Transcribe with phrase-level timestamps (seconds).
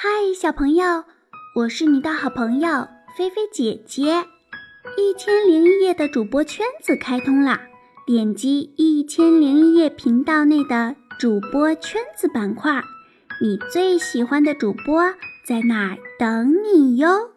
[0.00, 1.02] 嗨，小朋友，
[1.56, 4.24] 我是你的好朋友菲菲姐姐。
[4.96, 7.60] 一千零一夜的主播圈子开通啦！
[8.06, 12.80] 点击一千零一夜频道内的主播圈子板块，
[13.42, 15.02] 你最喜欢的主播
[15.44, 17.30] 在那儿等你哟。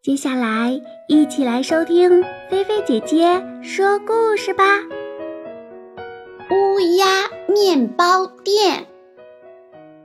[0.00, 0.80] 接下来，
[1.10, 4.64] 一起来收听菲菲姐姐说故事吧。
[6.50, 8.86] 乌鸦面包店。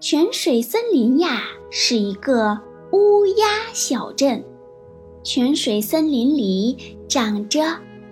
[0.02, 2.60] 泉水森林呀，是一个
[2.92, 4.44] 乌鸦小镇。
[5.22, 7.62] 泉水森林里长着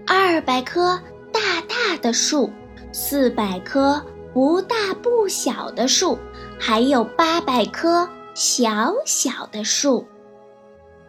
[0.06, 2.48] 二百棵大大的树，
[2.92, 4.00] 四百棵
[4.32, 6.16] 不大不小的树，
[6.60, 10.06] 还有八百棵小小的树。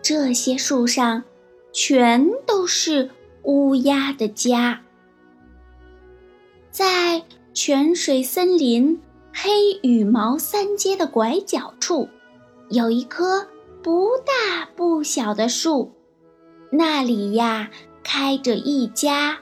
[0.00, 1.22] 这些树上
[1.74, 3.10] 全都是
[3.42, 4.80] 乌鸦的家。
[6.70, 8.98] 在泉水森林。
[9.32, 12.08] 黑羽毛三街的拐角处，
[12.68, 13.46] 有一棵
[13.82, 15.92] 不大不小的树，
[16.70, 17.70] 那里呀
[18.02, 19.38] 开着一家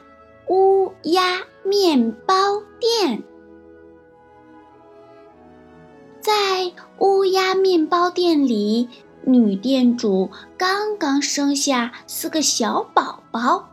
[0.49, 2.35] 乌鸦面包
[2.79, 3.23] 店。
[6.21, 8.89] 在乌鸦面包店里，
[9.23, 13.69] 女店主刚刚生下四个小宝宝，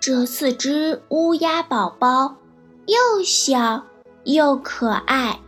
[0.00, 2.36] 这四只乌鸦宝宝
[2.86, 3.84] 又小。
[4.32, 5.40] 又可爱，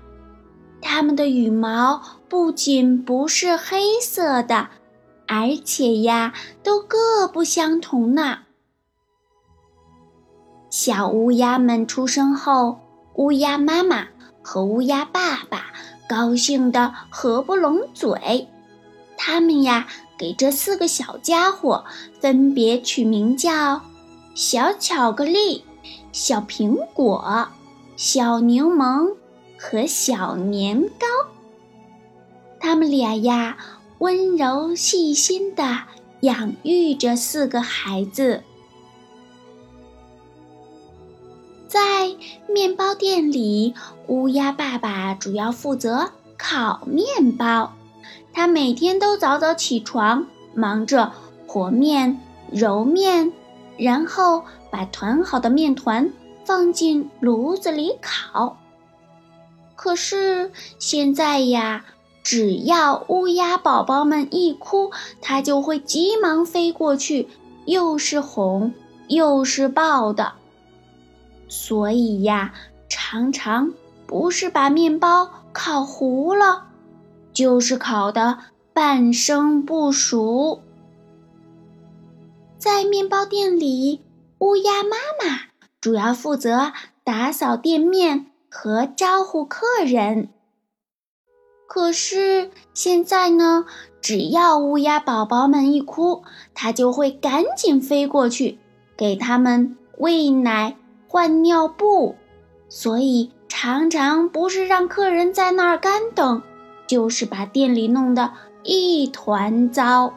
[0.80, 4.68] 它们的羽毛不仅不是黑色的，
[5.26, 8.40] 而且呀，都各不相同呢。
[10.70, 12.80] 小乌鸦们出生后，
[13.14, 14.06] 乌鸦妈妈
[14.42, 15.66] 和乌鸦爸爸
[16.08, 18.48] 高兴得合不拢嘴。
[19.18, 19.86] 他们呀，
[20.18, 21.84] 给这四个小家伙
[22.20, 23.82] 分别取名叫
[24.34, 25.64] 小巧克力、
[26.10, 27.48] 小苹果。
[27.96, 29.14] 小柠檬
[29.58, 31.06] 和小年糕，
[32.58, 33.58] 他们俩呀，
[33.98, 35.84] 温柔细心地
[36.20, 38.42] 养育着四个孩子。
[41.68, 42.16] 在
[42.48, 43.74] 面包店里，
[44.08, 47.72] 乌鸦爸爸主要负责烤面包，
[48.32, 51.12] 他每天都早早起床，忙着
[51.46, 53.32] 和面、揉面，
[53.76, 56.12] 然后把团好的面团。
[56.44, 58.58] 放进炉子里烤。
[59.74, 61.84] 可是现在呀，
[62.22, 67.28] 只要乌鸦宝宝们一哭，它就会急忙飞过去，
[67.66, 68.72] 又是哄
[69.08, 70.34] 又是抱的。
[71.48, 72.54] 所以呀，
[72.88, 73.72] 常常
[74.06, 76.66] 不是把面包烤糊了，
[77.32, 78.38] 就是烤的
[78.72, 80.62] 半生不熟。
[82.56, 84.00] 在面包店里，
[84.38, 85.51] 乌鸦妈妈。
[85.82, 86.72] 主要负责
[87.02, 90.28] 打扫店面和招呼客人。
[91.66, 93.66] 可是现在呢，
[94.00, 96.22] 只要乌鸦宝宝们一哭，
[96.54, 98.58] 它就会赶紧飞过去，
[98.96, 100.76] 给他们喂奶、
[101.08, 102.14] 换尿布。
[102.68, 106.42] 所以常常不是让客人在那儿干等，
[106.86, 108.32] 就是把店里弄得
[108.62, 110.14] 一团糟。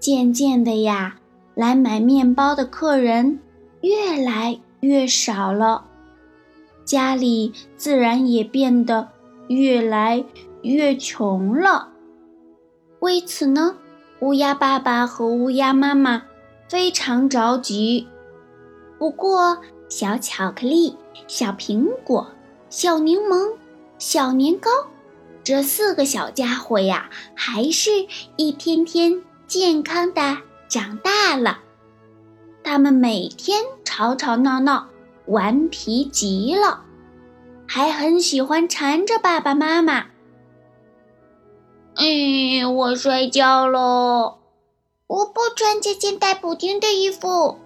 [0.00, 1.19] 渐渐的呀。
[1.60, 3.38] 来买面包的客人
[3.82, 5.84] 越来越少了，
[6.86, 9.10] 家里自然也变得
[9.48, 10.24] 越来
[10.62, 11.90] 越穷了。
[13.00, 13.76] 为此呢，
[14.20, 16.22] 乌鸦爸爸和乌鸦妈妈
[16.66, 18.08] 非常着急。
[18.98, 19.58] 不过，
[19.90, 20.96] 小巧克力、
[21.26, 22.26] 小苹果、
[22.70, 23.52] 小柠檬、
[23.98, 24.70] 小年糕
[25.44, 27.90] 这四个小家伙呀，还是
[28.36, 30.38] 一天天健康的。
[30.70, 31.58] 长大了，
[32.62, 34.86] 他们每天吵吵闹闹，
[35.26, 36.84] 顽皮极了，
[37.66, 40.06] 还很喜欢缠着爸爸妈妈。
[41.96, 44.38] 哎，我摔跤了，
[45.08, 47.58] 我不穿这件带补丁的衣服。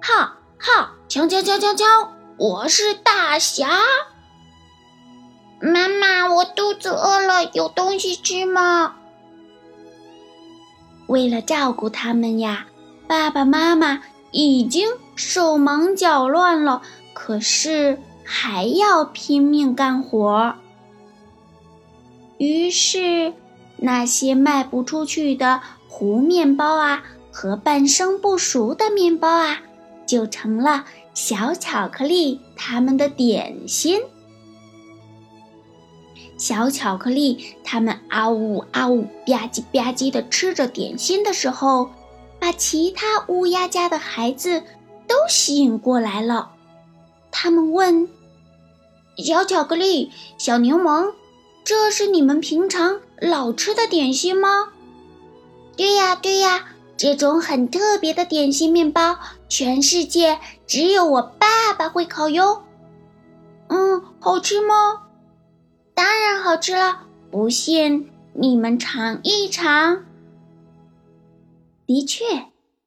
[0.00, 2.08] 哈哈，锵锵锵锵锵，
[2.38, 3.68] 我是大侠。
[5.60, 8.96] 妈妈，我肚子饿了，有东西吃吗？
[11.06, 12.66] 为了照顾他们呀，
[13.06, 16.82] 爸爸妈妈已经手忙脚乱了，
[17.12, 20.54] 可是还要拼命干活。
[22.38, 23.34] 于是，
[23.76, 29.60] 那些卖不出去的糊面包啊，和半生不熟的面包啊，
[30.06, 30.84] 就成了
[31.14, 34.00] 小巧克力他们的点心。
[36.42, 41.90] 小巧克力，他们啊呜啊呜吧唧吧唧的吃着点心的时候，
[42.40, 44.64] 把其他乌鸦家的孩子
[45.06, 46.50] 都吸引过来了。
[47.30, 48.08] 他们问
[49.18, 51.12] ：“小巧克力、小柠檬、
[51.62, 54.70] 这是你们平常老吃的点心吗？
[55.76, 59.16] 对呀，对呀，这种很特别的点心面包，
[59.48, 62.62] 全世界只有我爸爸会烤哟。
[63.68, 65.04] 嗯，好吃吗？
[65.94, 70.04] 当然好吃了，不信你们尝一尝。
[71.86, 72.24] 的确，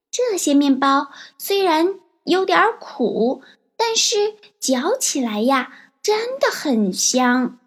[0.09, 1.07] 这些面包
[1.37, 3.41] 虽然有点苦，
[3.77, 5.71] 但是嚼起来呀，
[6.01, 7.59] 真的很香。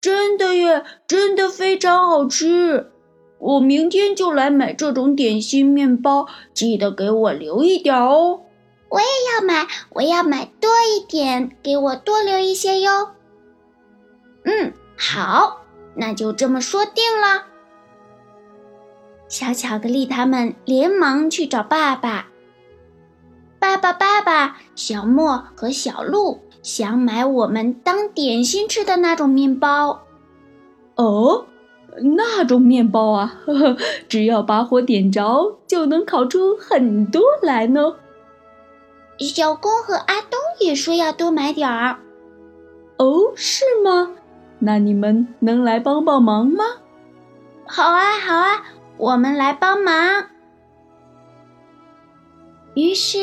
[0.00, 2.92] 真的耶，真的非常好吃。
[3.38, 8.42] 我明天就来买这种点心面包，记得给我留一点哦。
[8.88, 13.10] 我也要买，我要买多一点，给我多留一些哟。
[14.48, 17.44] 嗯，好，那就这么说定了。
[19.28, 22.28] 小巧克力他们连忙去找爸爸。
[23.58, 30.04] 爸爸，爸爸，小莫和小鹿想买我们当点心吃的那种面包。
[30.94, 31.44] 哦，
[32.16, 33.76] 那种面包啊，呵呵，
[34.08, 37.96] 只要把火点着，就能烤出很多来呢。
[39.18, 41.98] 小公和阿东也说要多买点儿。
[42.96, 44.14] 哦，是吗？
[44.58, 46.64] 那你们能来帮帮忙吗？
[47.66, 48.62] 好啊，好啊，
[48.96, 49.94] 我们来帮忙。
[52.74, 53.18] 于是，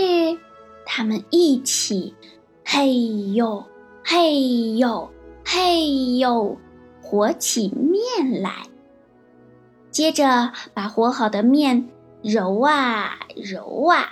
[0.86, 2.16] 他们一起，
[2.64, 3.64] 嘿呦，
[4.04, 5.12] 嘿呦，
[5.46, 6.58] 嘿呦，
[7.02, 8.52] 和起面来。
[9.92, 11.90] 接着，把和好的面
[12.22, 14.10] 揉啊揉啊，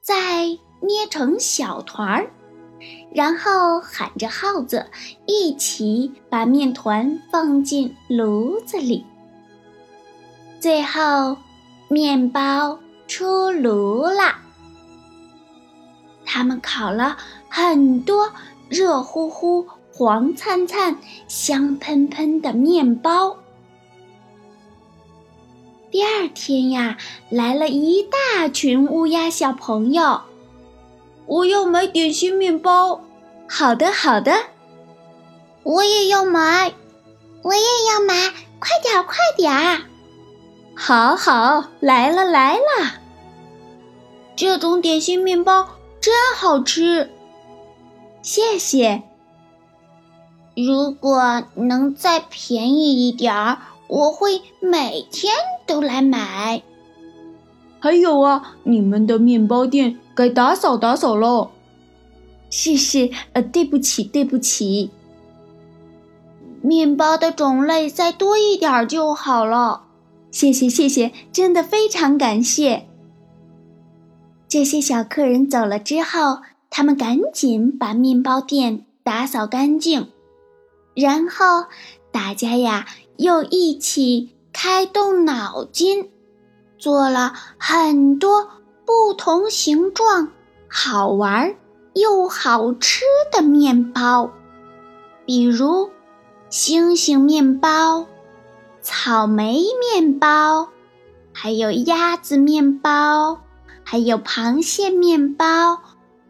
[0.00, 0.58] 再。
[0.84, 2.30] 捏成小团儿，
[3.12, 4.86] 然后喊着号子，
[5.26, 9.04] 一起把面团放进炉子里。
[10.60, 11.36] 最后，
[11.88, 14.40] 面包出炉啦。
[16.24, 17.18] 他们烤了
[17.48, 18.32] 很多
[18.68, 20.96] 热乎乎、黄灿灿、
[21.28, 23.36] 香喷喷的面包。
[25.90, 26.96] 第二天呀，
[27.28, 30.22] 来了一大群乌鸦小朋友。
[31.32, 33.00] 我要买点心面包。
[33.48, 34.34] 好的，好的。
[35.62, 36.74] 我也要买，
[37.40, 39.78] 我也要买，快点儿，快点儿。
[40.76, 43.00] 好好，来了来了。
[44.36, 45.68] 这种点心面包
[46.02, 47.10] 真好吃，
[48.20, 49.02] 谢谢。
[50.54, 53.58] 如果能再便宜一点儿，
[53.88, 55.34] 我会每天
[55.64, 56.62] 都来买。
[57.82, 59.98] 还有啊，你们的面包店。
[60.14, 61.50] 该打扫打扫喽。
[62.48, 64.92] 谢谢，呃，对不起，对不起。
[66.60, 69.86] 面包的种类再多一点儿就好了。
[70.30, 72.86] 谢谢谢谢，真的非常感谢。
[74.46, 76.38] 这些小客人走了之后，
[76.70, 80.12] 他们赶紧把面包店打扫干净，
[80.94, 81.64] 然后
[82.12, 82.86] 大家呀
[83.16, 86.11] 又一起开动脑筋，
[86.82, 88.48] 做了很多。
[88.84, 90.32] 不同形状、
[90.68, 91.54] 好玩
[91.94, 94.32] 又好吃的面包，
[95.24, 95.88] 比如
[96.50, 98.06] 星星面包、
[98.82, 100.68] 草莓面包，
[101.32, 103.38] 还有鸭子面包，
[103.84, 105.78] 还有螃蟹面包、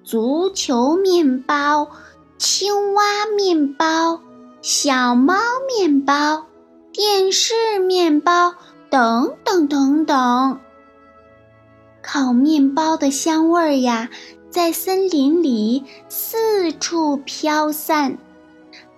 [0.04, 1.88] 足球面包、
[2.37, 3.02] 青蛙
[3.34, 4.20] 面包、
[4.60, 5.34] 小猫
[5.66, 6.44] 面包、
[6.92, 8.54] 电视面包
[8.92, 10.61] 等等等等。
[12.02, 14.11] 烤面包的香味儿呀，
[14.50, 18.18] 在森林里四处飘散。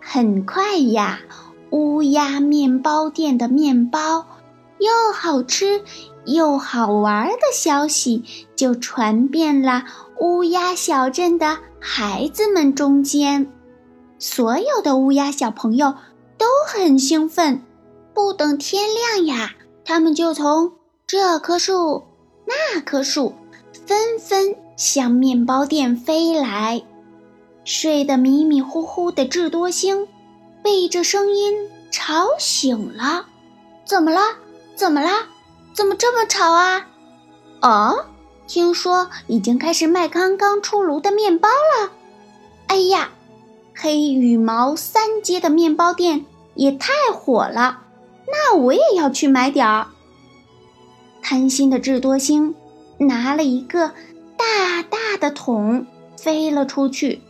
[0.00, 1.20] 很快呀，
[1.70, 4.26] 乌鸦面包店的面包
[4.80, 5.84] 又好吃
[6.24, 8.24] 又好玩的消息
[8.56, 9.84] 就传遍了
[10.18, 13.48] 乌鸦小镇的孩子们中间。
[14.18, 15.94] 所有的乌鸦小朋友
[16.36, 17.62] 都很兴奋，
[18.12, 19.54] 不等天亮呀，
[19.84, 20.72] 他们就从
[21.06, 22.04] 这棵树。
[22.46, 23.34] 那棵树
[23.86, 26.82] 纷纷向面包店飞来，
[27.64, 30.06] 睡得迷迷糊糊的智多星
[30.62, 33.26] 被这声音吵醒了。
[33.86, 34.20] 怎么了？
[34.74, 35.08] 怎么了？
[35.72, 36.86] 怎么这么吵啊？
[37.62, 38.04] 哦，
[38.46, 41.92] 听说已经开始卖刚刚出炉的面包了。
[42.66, 43.10] 哎呀，
[43.74, 47.83] 黑羽毛三街的面包店也太火了，
[48.26, 49.88] 那我也要去买点儿。
[51.22, 52.54] 贪心的智多星
[52.98, 53.88] 拿了一个
[54.36, 57.20] 大大的桶，飞了出去。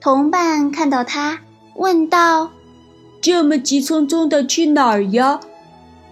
[0.00, 1.40] 同伴看到他，
[1.74, 2.50] 问道
[3.20, 5.40] ：“这么急匆匆的去哪儿呀？”“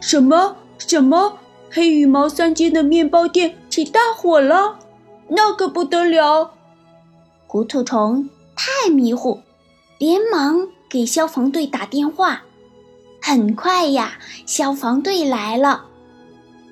[0.01, 1.39] 什么什么？
[1.71, 4.79] 黑羽毛三街的面包店起大火了？
[5.29, 6.53] 那可不得了！”
[7.47, 9.41] 糊涂虫太迷糊，
[9.99, 12.43] 连忙给消防队打电话。
[13.27, 15.87] 很快呀，消防队来了。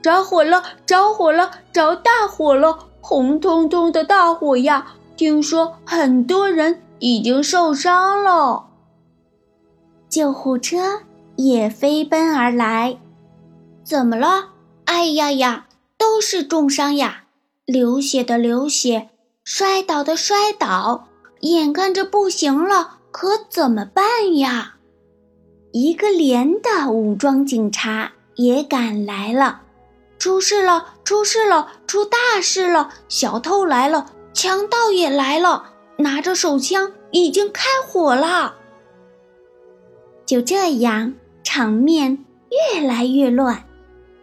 [0.03, 0.63] 着火了！
[0.85, 1.51] 着火了！
[1.73, 2.79] 着大火了！
[3.01, 4.89] 红彤彤的大火呀！
[5.17, 8.67] 听说很多人已经受伤了。
[10.11, 11.01] 救护车
[11.37, 12.99] 也飞奔而来。
[13.83, 14.51] 怎么了？
[14.85, 17.25] 哎呀呀，都是重伤呀！
[17.65, 19.09] 流血的流血，
[19.43, 21.09] 摔倒的摔倒，
[21.41, 24.75] 眼看着不行了，可怎么办呀？
[25.73, 29.63] 一个连的武装警察也赶来了。
[30.19, 30.95] 出事了！
[31.03, 31.69] 出事了！
[31.87, 32.91] 出大事了！
[33.09, 38.55] 小偷来了，强盗也来了，拿着手枪，已经开火了。
[40.25, 42.25] 就这样，场面
[42.73, 43.65] 越来越乱。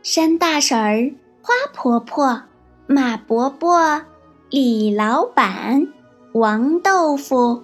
[0.01, 2.43] 山大婶儿、花婆婆、
[2.87, 4.03] 马伯伯、
[4.49, 5.91] 李老板、
[6.31, 7.63] 王豆腐、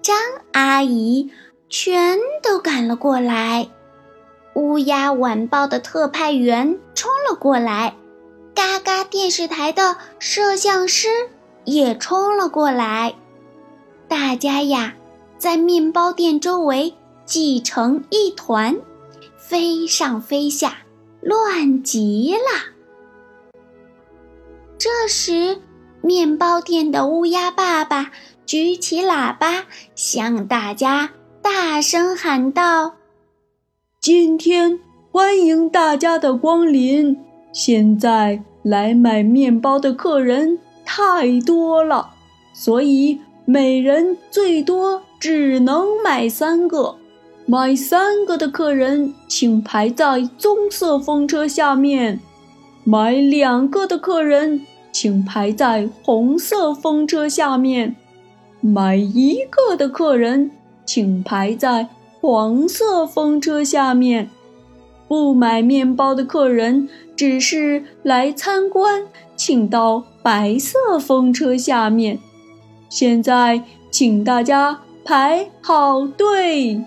[0.00, 0.16] 张
[0.52, 1.30] 阿姨，
[1.68, 3.68] 全都赶了过来。
[4.54, 7.96] 乌鸦晚报的特派员冲了过来，
[8.54, 11.08] 嘎嘎电视台的摄像师
[11.64, 13.14] 也冲了过来。
[14.06, 14.94] 大家呀，
[15.38, 16.94] 在面包店周围
[17.24, 18.76] 挤成一团，
[19.36, 20.78] 飞上飞下，
[21.20, 23.58] 乱极了。
[24.78, 25.60] 这时，
[26.00, 28.12] 面包店的乌鸦爸爸
[28.46, 29.64] 举起喇叭，
[29.96, 31.10] 向大家
[31.44, 32.94] 大声喊道。
[34.00, 34.80] 今天
[35.12, 37.18] 欢迎大家的光临。
[37.52, 42.12] 现在来买面包的客人太多了，
[42.54, 46.96] 所以每人最多只能买三个。
[47.44, 52.20] 买三个的客人请排在棕色风车下面，
[52.84, 57.94] 买两个的客人请排在红色风车下面，
[58.62, 60.50] 买一个的客人
[60.84, 61.88] 请排在。
[62.20, 64.30] 黄色风车下面，
[65.06, 72.18] 不买面包的客人只是来参观，请到白色风车下面。
[72.88, 76.82] 现在，请大家排好队。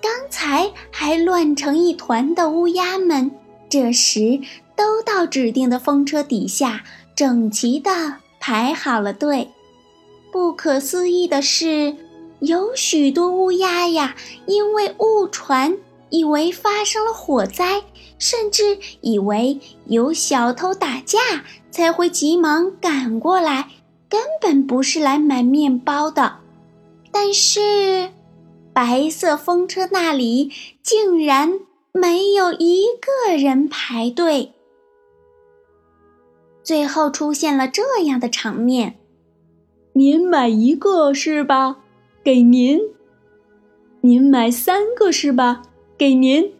[0.00, 3.30] 刚才还乱成一团的乌鸦们，
[3.68, 4.40] 这时
[4.74, 7.90] 都到指定的风车底下，整齐的
[8.40, 9.50] 排好了队。
[10.34, 11.94] 不可思议的是。
[12.40, 15.78] 有许多乌鸦呀，因为误传，
[16.10, 17.84] 以为发生了火灾，
[18.18, 21.20] 甚至以为有小偷打架，
[21.70, 23.68] 才会急忙赶过来，
[24.08, 26.38] 根本不是来买面包的。
[27.12, 28.10] 但是，
[28.72, 30.50] 白色风车那里
[30.82, 31.60] 竟然
[31.92, 34.52] 没有一个人排队。
[36.64, 38.98] 最后出现了这样的场面：
[39.96, 41.76] 您买一个是吧？
[42.24, 42.80] 给您，
[44.00, 45.62] 您买三个是吧？
[45.96, 46.52] 给您，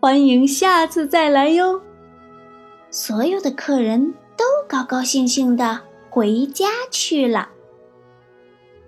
[0.00, 1.80] 欢迎下次再来哟。
[2.90, 5.78] 所有的客人都高高兴兴的
[6.10, 7.50] 回家去了。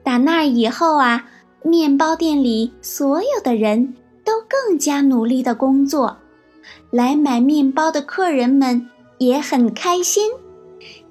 [0.02, 1.30] 打那以后啊，
[1.62, 3.94] 面包店里所有的人
[4.24, 6.16] 都更加努力的工作，
[6.90, 10.32] 来买面包的客人们也很开心。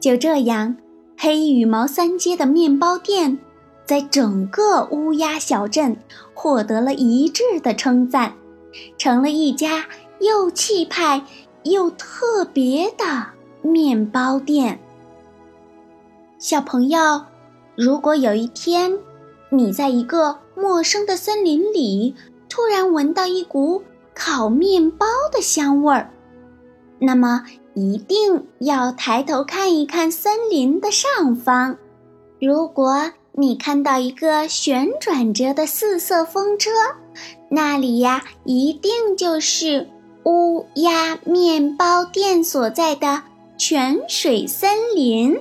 [0.02, 0.76] 就这样，
[1.18, 3.40] 黑羽毛三街的面包店。
[3.86, 5.96] 在整个乌鸦小镇
[6.34, 8.34] 获得了一致的称赞，
[8.98, 9.86] 成了一家
[10.20, 11.24] 又气派
[11.64, 13.28] 又特别的
[13.62, 14.78] 面包店。
[16.38, 17.22] 小朋友，
[17.78, 19.00] 如果有一天
[19.50, 22.14] 你在一个陌生的森林里
[22.50, 23.84] 突然闻到一股
[24.14, 26.12] 烤面包的香味儿，
[27.00, 27.46] 那么
[27.78, 31.78] 一定要抬头看一看森林的上方。
[32.42, 36.72] 如果你看到一个旋转着的四色风车，
[37.52, 39.88] 那里呀，一定就是
[40.24, 43.22] 乌鸦面包店所在的
[43.60, 45.38] 泉水森林。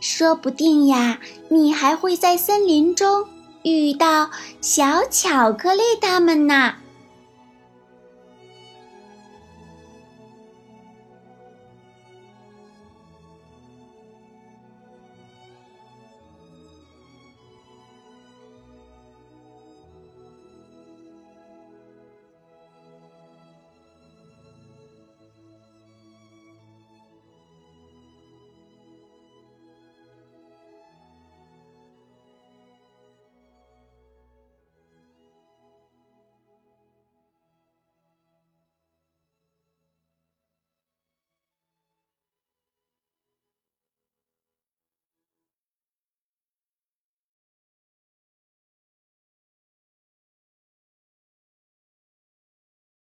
[0.00, 3.26] 说不定呀，你还会在森林中
[3.62, 4.28] 遇到
[4.60, 6.74] 小巧克力他们呢。